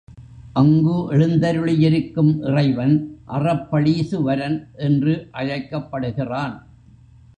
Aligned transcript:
அங்கு 0.53 0.95
எழுந்தருளியிருக் 1.11 2.11
கும் 2.11 2.41
இறைவன் 2.41 2.95
அறப்பளீசுவரன் 3.27 4.57
என்று 4.79 5.27
அழைக்கப் 5.31 5.91
படுகிறான். 5.91 6.55